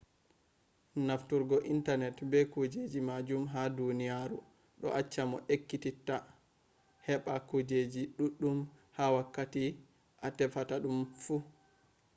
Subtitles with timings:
[1.07, 4.37] nafturgo intanet be kujeji majum ha duniyaru
[4.79, 6.15] ɗo acca mo ekkititta
[7.05, 8.57] heɓɓa kujeji ɗuɗɗum
[8.97, 9.63] ha wakkati
[10.25, 11.35] a tefata ɗum fu